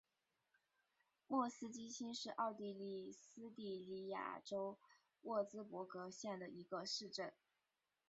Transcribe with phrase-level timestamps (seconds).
[1.27, 4.79] 莫斯基兴是奥地利施蒂利亚州
[5.21, 7.31] 沃茨伯格县的一个市镇。